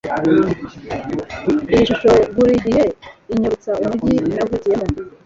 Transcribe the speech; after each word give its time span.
Iyi 1.71 1.83
shusho 1.89 2.11
burigihe 2.35 2.83
inyibutsa 3.31 3.69
umujyi 3.81 4.13
navukiyemo. 4.35 4.85